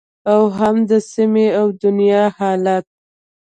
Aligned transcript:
او 0.31 0.41
هم 0.57 0.75
د 0.89 0.91
سیمې 1.11 1.47
او 1.59 1.65
دنیا 1.83 2.23
حالت 2.37 2.85